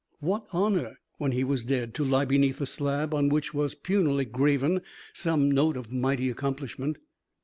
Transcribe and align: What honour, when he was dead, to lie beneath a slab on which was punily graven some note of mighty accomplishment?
What 0.19 0.47
honour, 0.51 0.97
when 1.19 1.31
he 1.31 1.43
was 1.43 1.63
dead, 1.63 1.93
to 1.93 2.03
lie 2.03 2.25
beneath 2.25 2.59
a 2.59 2.65
slab 2.65 3.13
on 3.13 3.29
which 3.29 3.53
was 3.53 3.75
punily 3.75 4.25
graven 4.25 4.81
some 5.13 5.51
note 5.51 5.77
of 5.77 5.91
mighty 5.91 6.27
accomplishment? 6.27 6.97